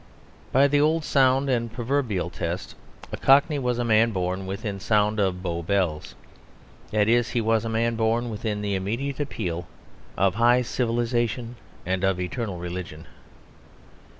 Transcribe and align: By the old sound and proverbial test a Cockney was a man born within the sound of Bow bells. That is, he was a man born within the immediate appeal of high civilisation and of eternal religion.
By 0.51 0.67
the 0.67 0.81
old 0.81 1.03
sound 1.05 1.47
and 1.47 1.71
proverbial 1.71 2.31
test 2.31 2.73
a 3.11 3.17
Cockney 3.17 3.59
was 3.59 3.77
a 3.77 3.83
man 3.85 4.09
born 4.09 4.47
within 4.47 4.77
the 4.79 4.83
sound 4.83 5.19
of 5.19 5.43
Bow 5.43 5.61
bells. 5.61 6.15
That 6.89 7.07
is, 7.07 7.29
he 7.29 7.39
was 7.39 7.65
a 7.65 7.69
man 7.69 7.95
born 7.97 8.31
within 8.31 8.63
the 8.63 8.73
immediate 8.73 9.19
appeal 9.19 9.67
of 10.17 10.33
high 10.33 10.63
civilisation 10.63 11.55
and 11.85 12.03
of 12.03 12.19
eternal 12.19 12.57
religion. 12.57 13.05